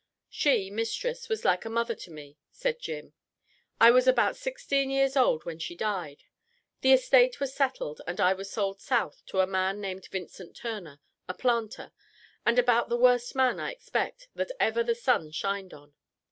"She 0.31 0.71
(mistress) 0.71 1.29
was 1.29 1.45
like 1.45 1.63
a 1.63 1.69
mother 1.69 1.93
to 1.93 2.09
me," 2.09 2.35
said 2.49 2.79
Jim. 2.79 3.13
"I 3.79 3.91
was 3.91 4.07
about 4.07 4.35
sixteen 4.35 4.89
years 4.89 5.15
old 5.15 5.45
when 5.45 5.59
she 5.59 5.75
died; 5.75 6.23
the 6.81 6.91
estate 6.91 7.39
was 7.39 7.53
settled 7.53 8.01
and 8.07 8.19
I 8.19 8.33
was 8.33 8.49
sold 8.51 8.81
South 8.81 9.23
to 9.27 9.41
a 9.41 9.45
man 9.45 9.79
named 9.79 10.07
Vincent 10.11 10.55
Turner, 10.55 11.01
a 11.29 11.35
planter, 11.35 11.91
and 12.47 12.57
about 12.57 12.89
the 12.89 12.97
worst 12.97 13.35
man, 13.35 13.59
I 13.59 13.69
expect, 13.69 14.27
that 14.33 14.49
ever 14.59 14.83
the 14.83 14.95
sun 14.95 15.29
shined 15.29 15.71
on. 15.71 15.93